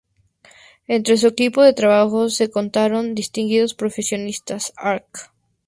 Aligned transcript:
Entre 0.87 1.15
su 1.15 1.27
equipo 1.27 1.61
de 1.61 1.73
trabajo 1.73 2.27
se 2.31 2.49
contaron 2.49 3.13
distinguidos 3.13 3.75
profesionistas: 3.75 4.73
Arq. 4.75 5.31